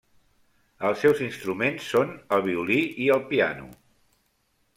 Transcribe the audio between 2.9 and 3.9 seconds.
i el piano.